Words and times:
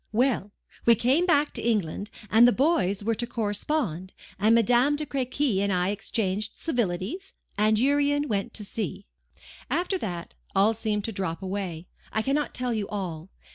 "Well! 0.11 0.51
we 0.87 0.95
came 0.95 1.27
back 1.27 1.53
to 1.53 1.61
England, 1.61 2.09
and 2.31 2.47
the 2.47 2.51
boys 2.51 3.03
were 3.03 3.13
to 3.13 3.27
correspond; 3.27 4.13
and 4.39 4.55
Madame 4.55 4.95
de 4.95 5.05
Crequy 5.05 5.61
and 5.61 5.71
I 5.71 5.89
exchanged 5.89 6.55
civilities; 6.55 7.33
and 7.55 7.77
Urian 7.77 8.27
went 8.27 8.51
to 8.55 8.65
sea." 8.65 9.05
"After 9.69 9.99
that, 9.99 10.33
all 10.55 10.73
seemed 10.73 11.03
to 11.03 11.11
drop 11.11 11.43
away. 11.43 11.85
I 12.11 12.23
cannot 12.23 12.55
tell 12.55 12.73
you 12.73 12.87
all. 12.89 13.29